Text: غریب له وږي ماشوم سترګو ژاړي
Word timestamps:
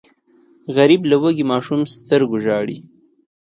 غریب 0.75 1.01
له 1.11 1.15
وږي 1.21 1.43
ماشوم 1.51 1.81
سترګو 1.95 2.37
ژاړي 2.45 2.77